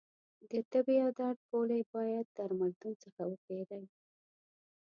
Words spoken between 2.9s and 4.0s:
څخه وپېری